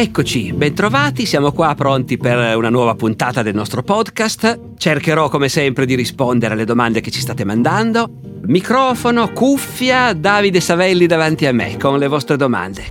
[0.00, 4.78] Eccoci, bentrovati, siamo qua pronti per una nuova puntata del nostro podcast.
[4.78, 8.08] Cercherò come sempre di rispondere alle domande che ci state mandando.
[8.46, 12.82] Microfono, cuffia, Davide Savelli davanti a me con le vostre domande.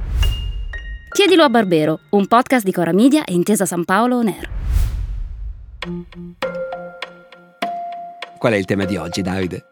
[1.11, 4.49] Chiedilo a Barbero, un podcast di Cora Media e Intesa San Paolo On Air.
[8.37, 9.65] Qual è il tema di oggi, Davide?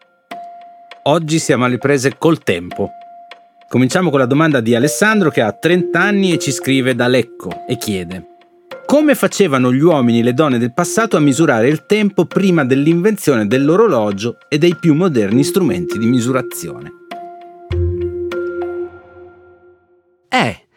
[1.04, 2.90] Oggi siamo alle prese col tempo.
[3.68, 7.66] Cominciamo con la domanda di Alessandro che ha 30 anni e ci scrive da Lecco
[7.68, 8.36] e chiede
[8.86, 13.46] come facevano gli uomini e le donne del passato a misurare il tempo prima dell'invenzione
[13.46, 16.90] dell'orologio e dei più moderni strumenti di misurazione?
[20.30, 20.67] Eh,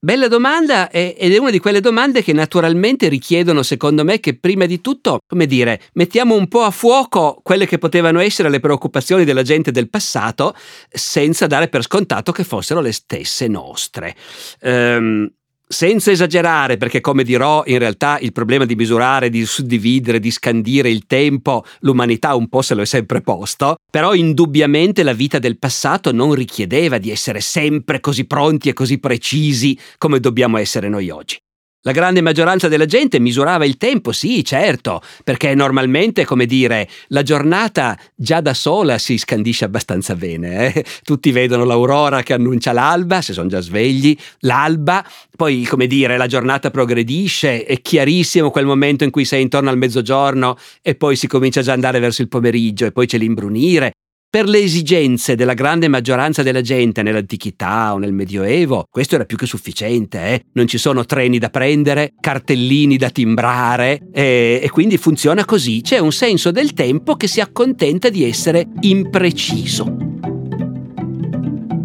[0.00, 4.64] Bella domanda ed è una di quelle domande che naturalmente richiedono, secondo me, che prima
[4.64, 9.24] di tutto, come dire, mettiamo un po' a fuoco quelle che potevano essere le preoccupazioni
[9.24, 10.54] della gente del passato
[10.88, 14.14] senza dare per scontato che fossero le stesse nostre.
[14.60, 15.28] Um,
[15.68, 20.90] senza esagerare, perché come dirò, in realtà il problema di misurare, di suddividere, di scandire
[20.90, 25.58] il tempo, l'umanità un po' se lo è sempre posto, però indubbiamente la vita del
[25.58, 31.10] passato non richiedeva di essere sempre così pronti e così precisi come dobbiamo essere noi
[31.10, 31.38] oggi.
[31.82, 37.22] La grande maggioranza della gente misurava il tempo, sì, certo, perché normalmente, come dire, la
[37.22, 40.74] giornata già da sola si scandisce abbastanza bene.
[40.74, 40.84] Eh?
[41.04, 45.06] Tutti vedono l'aurora che annuncia l'alba, se sono già svegli, l'alba,
[45.36, 49.78] poi, come dire, la giornata progredisce, è chiarissimo quel momento in cui sei intorno al
[49.78, 53.92] mezzogiorno e poi si comincia già ad andare verso il pomeriggio e poi c'è l'imbrunire
[54.30, 59.38] per le esigenze della grande maggioranza della gente nell'antichità o nel Medioevo, questo era più
[59.38, 60.20] che sufficiente.
[60.20, 60.44] Eh?
[60.52, 65.80] Non ci sono treni da prendere, cartellini da timbrare e, e quindi funziona così.
[65.80, 69.96] C'è un senso del tempo che si accontenta di essere impreciso.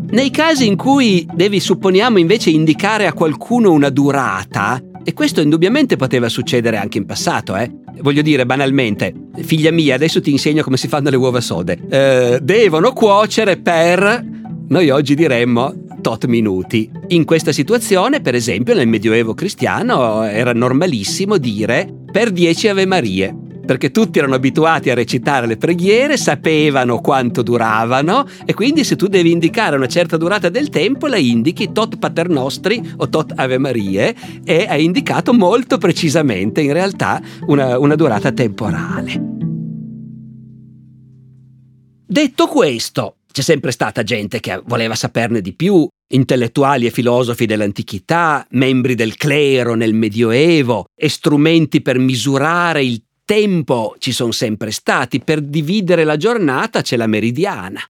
[0.09, 5.95] Nei casi in cui devi, supponiamo, invece indicare a qualcuno una durata, e questo indubbiamente
[5.95, 7.69] poteva succedere anche in passato, eh?
[8.01, 11.79] Voglio dire banalmente, figlia mia, adesso ti insegno come si fanno le uova sode.
[11.89, 14.25] Eh, devono cuocere per,
[14.67, 16.89] noi oggi diremmo, tot minuti.
[17.09, 23.42] In questa situazione, per esempio, nel Medioevo cristiano era normalissimo dire per dieci Ave Marie
[23.65, 29.07] perché tutti erano abituati a recitare le preghiere, sapevano quanto duravano e quindi se tu
[29.07, 34.15] devi indicare una certa durata del tempo la indichi tot paternostri o tot ave marie
[34.43, 39.31] e hai indicato molto precisamente in realtà una, una durata temporale.
[42.05, 48.45] Detto questo, c'è sempre stata gente che voleva saperne di più, intellettuali e filosofi dell'antichità,
[48.51, 55.19] membri del clero nel Medioevo e strumenti per misurare il tempo ci sono sempre stati,
[55.19, 57.81] per dividere la giornata c'è la meridiana.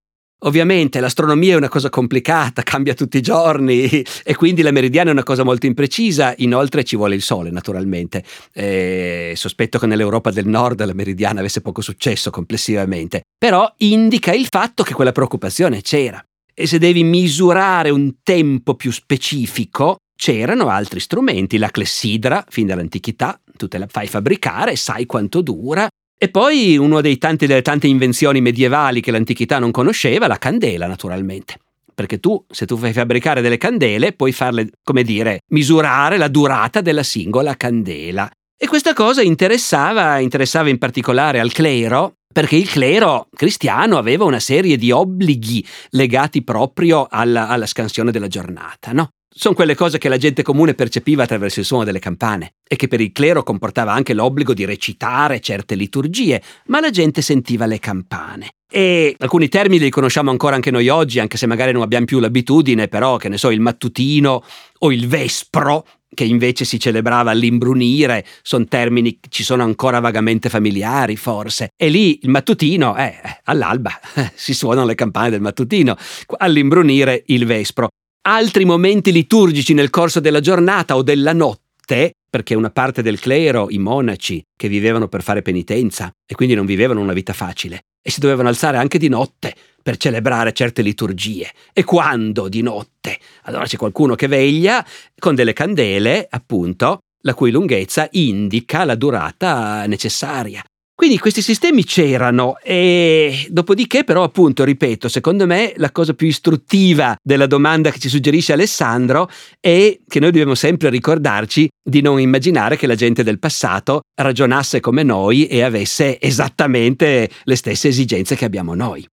[0.45, 3.87] Ovviamente l'astronomia è una cosa complicata, cambia tutti i giorni
[4.23, 8.23] e quindi la meridiana è una cosa molto imprecisa, inoltre ci vuole il sole naturalmente.
[8.53, 14.47] E sospetto che nell'Europa del Nord la meridiana avesse poco successo complessivamente, però indica il
[14.49, 16.23] fatto che quella preoccupazione c'era.
[16.53, 23.39] E se devi misurare un tempo più specifico, c'erano altri strumenti, la clessidra, fin dall'antichità,
[23.57, 25.87] tu te la fai fabbricare, sai quanto dura.
[26.17, 31.57] E poi una delle tante invenzioni medievali che l'antichità non conosceva, la candela naturalmente.
[31.93, 36.81] Perché tu, se tu fai fabbricare delle candele, puoi farle, come dire, misurare la durata
[36.81, 38.29] della singola candela.
[38.57, 44.39] E questa cosa interessava, interessava in particolare al clero, perché il clero cristiano aveva una
[44.39, 49.09] serie di obblighi legati proprio alla, alla scansione della giornata, no?
[49.35, 52.87] Sono quelle cose che la gente comune percepiva attraverso il suono delle campane e che
[52.87, 57.79] per il clero comportava anche l'obbligo di recitare certe liturgie, ma la gente sentiva le
[57.79, 58.49] campane.
[58.71, 62.19] E alcuni termini li conosciamo ancora anche noi oggi, anche se magari non abbiamo più
[62.19, 64.43] l'abitudine, però che ne so, il mattutino
[64.79, 65.83] o il vespro,
[66.13, 71.69] che invece si celebrava all'imbrunire, sono termini che ci sono ancora vagamente familiari, forse.
[71.75, 73.15] E lì il mattutino, eh,
[73.45, 73.99] all'alba
[74.35, 75.97] si suonano le campane del mattutino,
[76.37, 77.87] all'imbrunire il vespro
[78.25, 83.69] altri momenti liturgici nel corso della giornata o della notte, perché una parte del clero,
[83.69, 88.11] i monaci, che vivevano per fare penitenza e quindi non vivevano una vita facile, e
[88.11, 91.51] si dovevano alzare anche di notte per celebrare certe liturgie.
[91.73, 93.19] E quando di notte?
[93.43, 94.85] Allora c'è qualcuno che veglia
[95.19, 100.63] con delle candele, appunto, la cui lunghezza indica la durata necessaria.
[100.95, 107.15] Quindi questi sistemi c'erano e dopodiché però appunto, ripeto, secondo me la cosa più istruttiva
[107.21, 109.27] della domanda che ci suggerisce Alessandro
[109.59, 114.79] è che noi dobbiamo sempre ricordarci di non immaginare che la gente del passato ragionasse
[114.79, 119.05] come noi e avesse esattamente le stesse esigenze che abbiamo noi.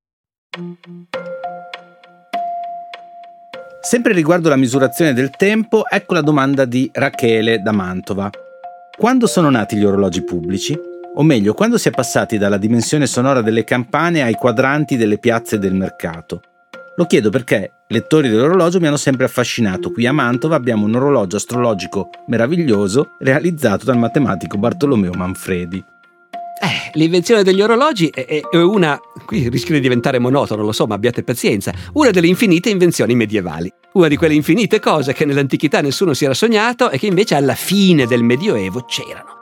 [3.81, 8.31] Sempre riguardo la misurazione del tempo, ecco la domanda di Rachele da Mantova.
[8.99, 10.90] Quando sono nati gli orologi pubblici?
[11.13, 15.59] O meglio, quando si è passati dalla dimensione sonora delle campane ai quadranti delle piazze
[15.59, 16.41] del mercato?
[16.97, 19.91] Lo chiedo perché lettori dell'orologio mi hanno sempre affascinato.
[19.91, 25.83] Qui a Mantova abbiamo un orologio astrologico meraviglioso realizzato dal matematico Bartolomeo Manfredi.
[26.63, 31.25] Eh, l'invenzione degli orologi è, una, qui rischia di diventare monotono, lo so, ma abbiate
[31.25, 33.73] pazienza, una delle infinite invenzioni medievali.
[33.95, 37.55] Una di quelle infinite cose che nell'antichità nessuno si era sognato e che invece alla
[37.55, 39.40] fine del Medioevo c'erano.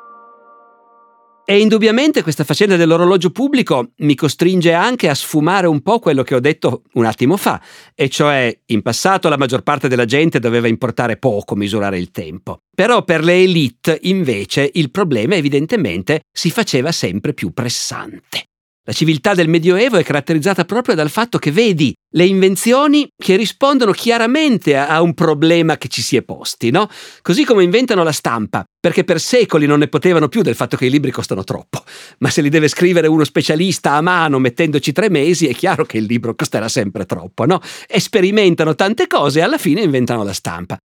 [1.50, 6.34] E indubbiamente questa faccenda dell'orologio pubblico mi costringe anche a sfumare un po' quello che
[6.34, 7.58] ho detto un attimo fa,
[7.94, 12.58] e cioè in passato la maggior parte della gente doveva importare poco misurare il tempo.
[12.76, 18.47] Però per le elite invece il problema evidentemente si faceva sempre più pressante.
[18.88, 23.93] La civiltà del Medioevo è caratterizzata proprio dal fatto che vedi le invenzioni che rispondono
[23.93, 26.88] chiaramente a, un problema che ci si è posti, no?
[27.20, 30.87] Così come inventano la stampa, perché per secoli non ne potevano più del fatto che
[30.87, 31.85] i libri costano troppo.
[32.20, 35.99] Ma se li deve scrivere uno specialista a mano mettendoci tre mesi, è chiaro che
[35.99, 37.61] il libro costerà sempre troppo, no?
[37.94, 40.79] Sperimentano tante cose e alla fine inventano la stampa.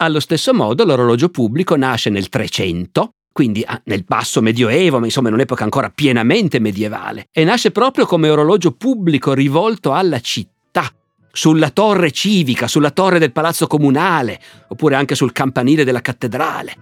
[0.00, 5.28] Allo stesso modo l'orologio pubblico nasce nel 300 quindi ah, nel basso medioevo, ma insomma
[5.28, 10.92] in un'epoca ancora pienamente medievale, e nasce proprio come orologio pubblico rivolto alla città,
[11.30, 16.74] sulla torre civica, sulla torre del palazzo comunale, oppure anche sul campanile della cattedrale.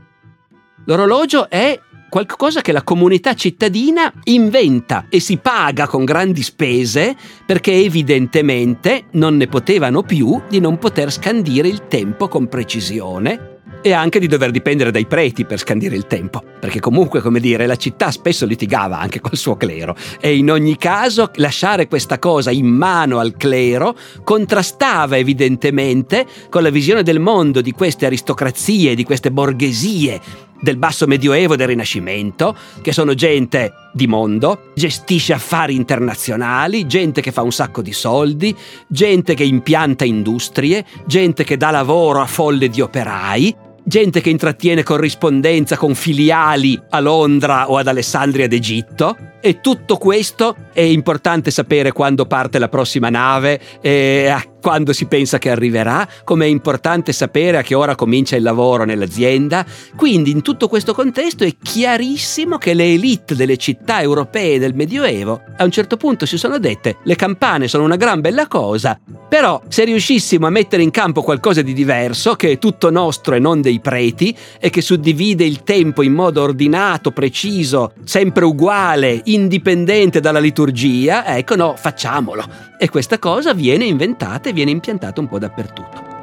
[0.86, 7.14] L'orologio è qualcosa che la comunità cittadina inventa e si paga con grandi spese
[7.44, 13.55] perché evidentemente non ne potevano più di non poter scandire il tempo con precisione
[13.86, 17.66] e anche di dover dipendere dai preti per scandire il tempo, perché comunque, come dire,
[17.66, 19.94] la città spesso litigava anche col suo clero.
[20.20, 26.70] E in ogni caso lasciare questa cosa in mano al clero contrastava evidentemente con la
[26.70, 30.20] visione del mondo di queste aristocrazie, di queste borghesie
[30.60, 37.20] del basso medioevo e del rinascimento, che sono gente di mondo, gestisce affari internazionali, gente
[37.20, 38.56] che fa un sacco di soldi,
[38.88, 44.82] gente che impianta industrie, gente che dà lavoro a folle di operai, gente che intrattiene
[44.82, 49.16] corrispondenza con filiali a Londra o ad Alessandria d'Egitto.
[49.46, 55.06] E tutto questo è importante sapere quando parte la prossima nave e a quando si
[55.06, 59.64] pensa che arriverà, come è importante sapere a che ora comincia il lavoro nell'azienda.
[59.94, 65.40] Quindi in tutto questo contesto è chiarissimo che le elite delle città europee del Medioevo
[65.58, 68.98] a un certo punto si sono dette le campane sono una gran bella cosa,
[69.28, 73.38] però se riuscissimo a mettere in campo qualcosa di diverso, che è tutto nostro e
[73.38, 80.20] non dei preti, e che suddivide il tempo in modo ordinato, preciso, sempre uguale, indipendente
[80.20, 82.44] dalla liturgia, ecco no, facciamolo.
[82.78, 86.14] E questa cosa viene inventata e viene impiantata un po' dappertutto.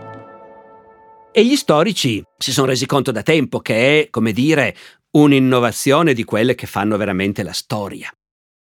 [1.31, 4.75] E gli storici si sono resi conto da tempo che è, come dire,
[5.11, 8.11] un'innovazione di quelle che fanno veramente la storia.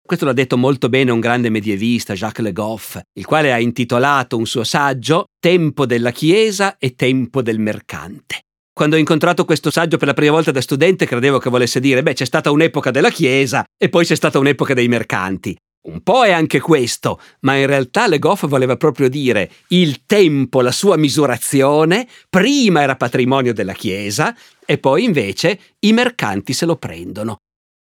[0.04, 4.36] Questo l'ha detto molto bene un grande medievista, Jacques Le Goff, il quale ha intitolato
[4.36, 8.42] un suo saggio Tempo della Chiesa e Tempo del Mercante.
[8.74, 12.02] Quando ho incontrato questo saggio per la prima volta da studente credevo che volesse dire,
[12.02, 15.54] beh, c'è stata un'epoca della Chiesa e poi c'è stata un'epoca dei mercanti.
[15.84, 20.62] Un po' è anche questo, ma in realtà Le Goff voleva proprio dire il tempo,
[20.62, 26.76] la sua misurazione, prima era patrimonio della Chiesa e poi invece i mercanti se lo
[26.76, 27.38] prendono.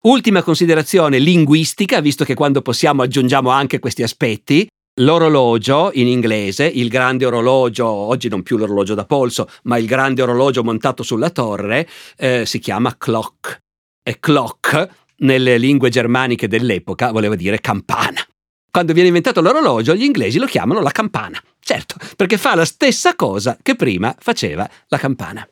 [0.06, 4.68] Ultima considerazione linguistica, visto che quando possiamo aggiungiamo anche questi aspetti.
[5.02, 10.22] L'orologio in inglese, il grande orologio, oggi non più l'orologio da polso, ma il grande
[10.22, 13.62] orologio montato sulla torre, eh, si chiama clock.
[14.04, 18.22] E clock nelle lingue germaniche dell'epoca voleva dire campana.
[18.70, 21.42] Quando viene inventato l'orologio, gli inglesi lo chiamano la campana.
[21.60, 25.48] Certo, perché fa la stessa cosa che prima faceva la campana.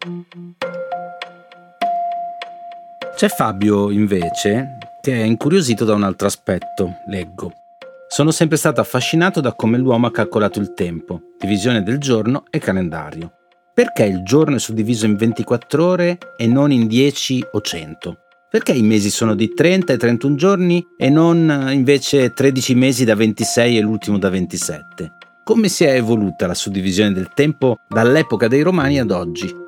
[3.15, 7.60] C'è Fabio, invece, che è incuriosito da un altro aspetto, leggo.
[8.13, 12.59] Sono sempre stato affascinato da come l'uomo ha calcolato il tempo, divisione del giorno e
[12.59, 13.31] calendario.
[13.73, 18.17] Perché il giorno è suddiviso in 24 ore e non in 10 o 100?
[18.49, 23.15] Perché i mesi sono di 30 e 31 giorni e non invece 13 mesi da
[23.15, 25.11] 26 e l'ultimo da 27?
[25.45, 29.60] Come si è evoluta la suddivisione del tempo dall'epoca dei Romani ad oggi?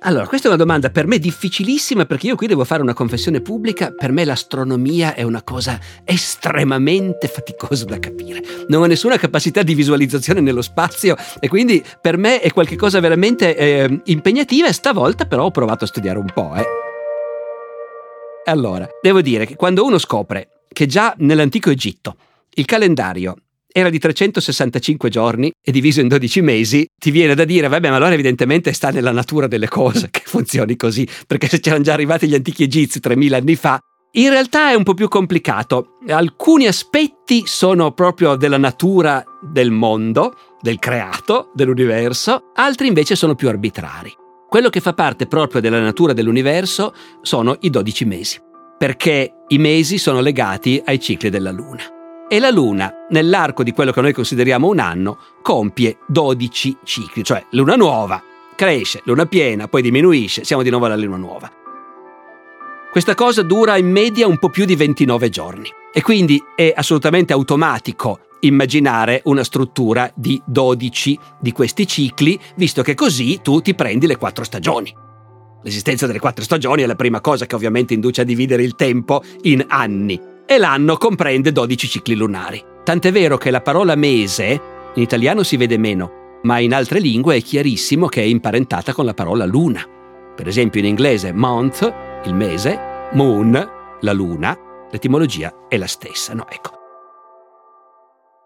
[0.00, 3.40] Allora, questa è una domanda per me difficilissima perché io qui devo fare una confessione
[3.40, 3.90] pubblica.
[3.90, 8.40] Per me l'astronomia è una cosa estremamente faticosa da capire.
[8.68, 13.56] Non ho nessuna capacità di visualizzazione nello spazio e quindi per me è qualcosa veramente
[13.56, 16.54] eh, impegnativa e stavolta però ho provato a studiare un po'.
[16.54, 16.64] Eh.
[18.44, 22.16] Allora, devo dire che quando uno scopre che già nell'antico Egitto
[22.54, 23.34] il calendario
[23.78, 27.96] era di 365 giorni e diviso in 12 mesi, ti viene da dire, vabbè, ma
[27.96, 32.26] allora evidentemente sta nella natura delle cose che funzioni così, perché se c'erano già arrivati
[32.26, 33.78] gli antichi egizi 3000 anni fa,
[34.12, 35.98] in realtà è un po' più complicato.
[36.08, 43.48] Alcuni aspetti sono proprio della natura del mondo, del creato, dell'universo, altri invece sono più
[43.48, 44.12] arbitrari.
[44.48, 48.40] Quello che fa parte proprio della natura dell'universo sono i 12 mesi,
[48.78, 51.97] perché i mesi sono legati ai cicli della Luna.
[52.30, 57.42] E la Luna, nell'arco di quello che noi consideriamo un anno, compie 12 cicli, cioè
[57.52, 58.22] Luna nuova,
[58.54, 61.50] cresce, Luna piena, poi diminuisce, siamo di nuovo alla Luna nuova.
[62.90, 67.32] Questa cosa dura in media un po' più di 29 giorni e quindi è assolutamente
[67.32, 74.06] automatico immaginare una struttura di 12 di questi cicli, visto che così tu ti prendi
[74.06, 74.94] le quattro stagioni.
[75.62, 79.22] L'esistenza delle quattro stagioni è la prima cosa che ovviamente induce a dividere il tempo
[79.42, 82.64] in anni e l'anno comprende 12 cicli lunari.
[82.82, 84.60] Tant'è vero che la parola mese
[84.94, 89.04] in italiano si vede meno, ma in altre lingue è chiarissimo che è imparentata con
[89.04, 89.86] la parola luna.
[90.34, 91.92] Per esempio in inglese month,
[92.24, 92.80] il mese,
[93.12, 94.58] moon, la luna,
[94.90, 96.46] l'etimologia è la stessa, no?
[96.48, 96.77] Ecco.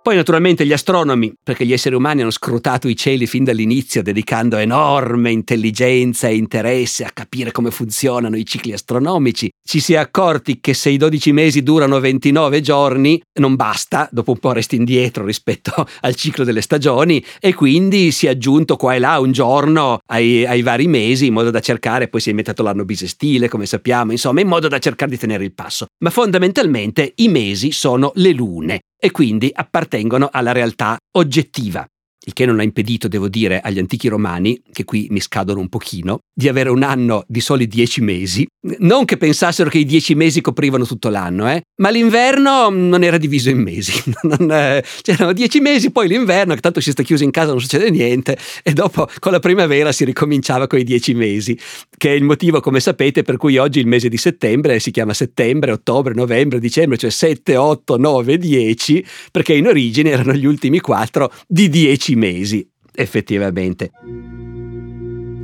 [0.02, 4.56] Poi naturalmente gli astronomi, perché gli esseri umani hanno scrutato i cieli fin dall'inizio, dedicando
[4.56, 10.58] enorme intelligenza e interesse a capire come funzionano i cicli astronomici, ci si è accorti
[10.58, 15.24] che se i 12 mesi durano 29 giorni non basta, dopo un po' resti indietro
[15.24, 20.00] rispetto al ciclo delle stagioni e quindi si è aggiunto qua e là un giorno
[20.06, 23.66] ai, ai vari mesi in modo da cercare, poi si è inventato l'anno bisestile come
[23.66, 25.86] sappiamo, insomma in modo da cercare di tenere il passo.
[26.02, 31.84] Ma fondamentalmente i mesi sono le lune e quindi appartengono alla realtà oggettiva
[32.24, 35.68] il che non ha impedito, devo dire, agli antichi romani, che qui mi scadono un
[35.68, 38.46] pochino, di avere un anno di soli dieci mesi.
[38.78, 41.62] Non che pensassero che i dieci mesi coprivano tutto l'anno, eh?
[41.80, 43.92] ma l'inverno non era diviso in mesi.
[44.52, 47.90] Eh, c'erano dieci mesi, poi l'inverno, che tanto si sta chiuso in casa, non succede
[47.90, 51.58] niente, e dopo con la primavera si ricominciava con i dieci mesi,
[51.96, 55.14] che è il motivo, come sapete, per cui oggi il mese di settembre si chiama
[55.14, 60.80] settembre, ottobre, novembre, dicembre, cioè 7, 8, 9, 10, perché in origine erano gli ultimi
[60.80, 63.90] quattro di dieci dieci mesi, effettivamente.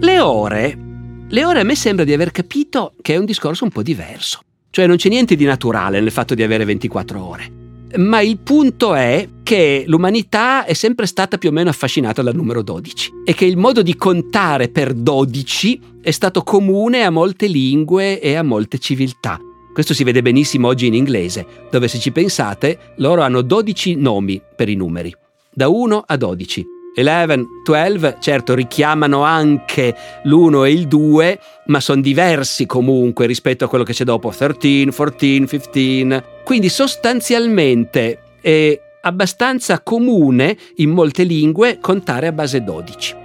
[0.00, 0.78] Le ore.
[1.28, 4.40] Le ore a me sembra di aver capito che è un discorso un po' diverso.
[4.70, 7.52] Cioè non c'è niente di naturale nel fatto di avere 24 ore.
[7.96, 12.62] Ma il punto è che l'umanità è sempre stata più o meno affascinata dal numero
[12.62, 18.20] 12 e che il modo di contare per 12 è stato comune a molte lingue
[18.20, 19.40] e a molte civiltà.
[19.72, 24.40] Questo si vede benissimo oggi in inglese, dove se ci pensate loro hanno 12 nomi
[24.54, 25.14] per i numeri
[25.52, 26.66] da 1 a 12.
[26.96, 33.68] 11, 12, certo richiamano anche l'1 e il 2, ma sono diversi comunque rispetto a
[33.68, 36.22] quello che c'è dopo 13, 14, 15.
[36.44, 43.16] Quindi sostanzialmente è abbastanza comune in molte lingue contare a base 12.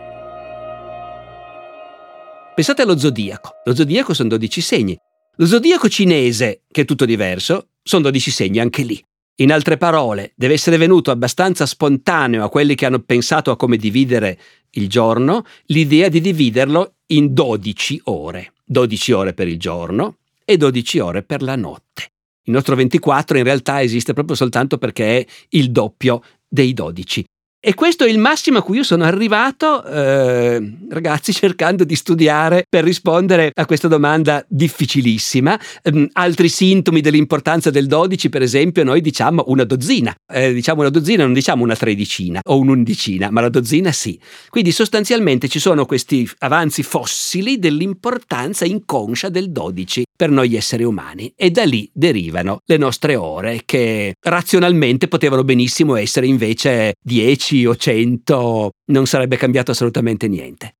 [2.53, 3.61] Pensate allo zodiaco.
[3.65, 4.97] Lo zodiaco sono 12 segni.
[5.37, 9.03] Lo zodiaco cinese, che è tutto diverso, sono 12 segni anche lì.
[9.37, 13.77] In altre parole, deve essere venuto abbastanza spontaneo a quelli che hanno pensato a come
[13.77, 14.39] dividere
[14.71, 18.53] il giorno l'idea di dividerlo in 12 ore.
[18.63, 22.11] 12 ore per il giorno e 12 ore per la notte.
[22.43, 27.25] Il nostro 24 in realtà esiste proprio soltanto perché è il doppio dei 12.
[27.65, 32.65] E questo è il massimo a cui io sono arrivato, eh, ragazzi, cercando di studiare
[32.67, 35.57] per rispondere a questa domanda difficilissima.
[35.83, 40.13] Um, altri sintomi dell'importanza del 12, per esempio, noi diciamo una dozzina.
[40.29, 44.19] Eh, diciamo una dozzina, non diciamo una tredicina o un'undicina, ma la dozzina sì.
[44.49, 51.33] Quindi sostanzialmente ci sono questi avanzi fossili dell'importanza inconscia del 12 per noi esseri umani
[51.35, 57.65] e da lì derivano le nostre ore che razionalmente potevano benissimo essere invece 10 10
[57.65, 60.75] o 100 non sarebbe cambiato assolutamente niente.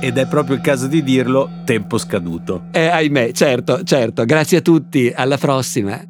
[0.00, 2.64] Ed è proprio il caso di dirlo, tempo scaduto.
[2.72, 4.24] Eh, ahimè, certo, certo.
[4.24, 6.00] Grazie a tutti, alla prossima.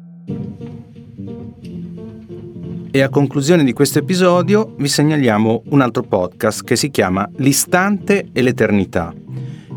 [2.89, 8.29] E a conclusione di questo episodio vi segnaliamo un altro podcast che si chiama L'istante
[8.33, 9.13] e l'eternità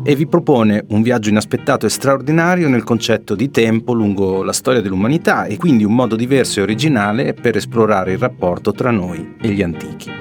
[0.03, 4.81] e vi propone un viaggio inaspettato e straordinario nel concetto di tempo lungo la storia
[4.81, 9.49] dell'umanità e quindi un modo diverso e originale per esplorare il rapporto tra noi e
[9.49, 10.11] gli antichi.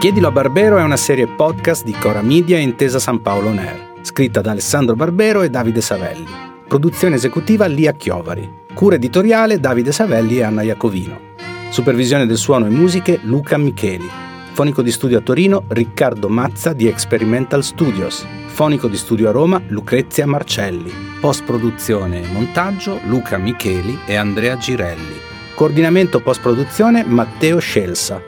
[0.00, 4.40] Chiedilo a Barbero è una serie podcast di Cora Media Intesa San Paolo Ner, scritta
[4.40, 6.48] da Alessandro Barbero e Davide Savelli.
[6.66, 8.48] Produzione esecutiva Lia Chiovari.
[8.72, 11.28] Cura editoriale Davide Savelli e Anna Iacovino.
[11.68, 14.29] Supervisione del suono e musiche Luca Micheli.
[14.60, 18.26] Fonico di studio a Torino Riccardo Mazza di Experimental Studios.
[18.48, 20.92] Fonico di studio a Roma Lucrezia Marcelli.
[21.18, 25.18] Post produzione e montaggio Luca Micheli e Andrea Girelli.
[25.54, 28.20] Coordinamento post produzione Matteo Scelsa.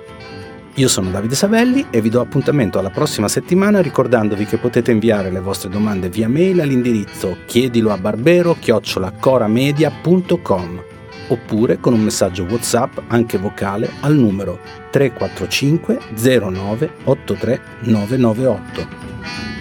[0.76, 5.30] Io sono Davide Savelli e vi do appuntamento alla prossima settimana ricordandovi che potete inviare
[5.30, 10.91] le vostre domande via mail all'indirizzo chiedilo a barbero chiocciolacoramedia.com
[11.32, 14.60] oppure con un messaggio WhatsApp anche vocale al numero
[14.90, 19.51] 345 09 83 998.